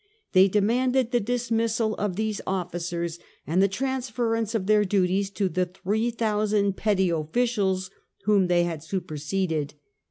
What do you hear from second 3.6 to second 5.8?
the transference of their duties to the